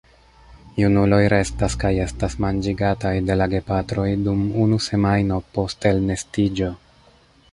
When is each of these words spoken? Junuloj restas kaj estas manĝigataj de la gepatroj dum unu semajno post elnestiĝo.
Junuloj 0.77 1.19
restas 1.33 1.75
kaj 1.83 1.91
estas 2.05 2.35
manĝigataj 2.45 3.13
de 3.29 3.37
la 3.41 3.47
gepatroj 3.53 4.07
dum 4.29 4.41
unu 4.65 4.81
semajno 4.89 5.39
post 5.59 5.87
elnestiĝo. 5.93 6.71